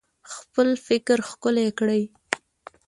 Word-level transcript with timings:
خپل 0.33 0.67
فکر 0.87 1.17
ښکلی 1.29 1.67
کړئ 1.79 2.03